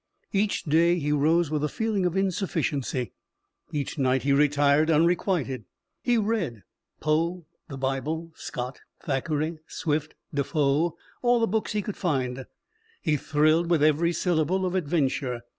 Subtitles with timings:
[0.33, 3.13] Each day he rose with a feeling of insufficiency.
[3.71, 5.65] Each night he retired unrequited.
[6.01, 6.63] He read.
[6.99, 12.47] Poe, the Bible, Scott, Thackeray, Swift, Defoe all the books he could find.
[13.03, 15.41] He thrilled with every syllable of adventure.